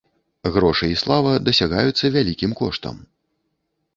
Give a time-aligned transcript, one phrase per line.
[0.53, 2.95] Грошы і слава дасягаюцца вялікім коштам.